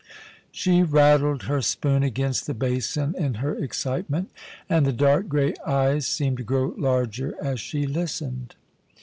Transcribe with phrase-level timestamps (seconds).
[0.51, 4.31] She rattled her spoon against the basin in her excitement,
[4.67, 8.55] and the dark grey eyes seemed to grow larger as she listened.